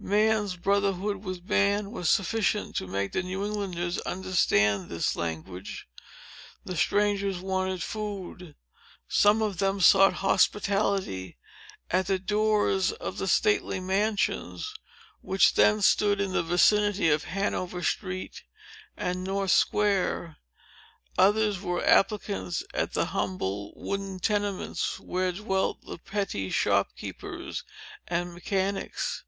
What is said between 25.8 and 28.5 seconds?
the petty shop keepers and